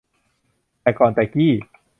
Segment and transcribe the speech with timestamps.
[0.81, 1.51] แต่ก่อนแต่กี้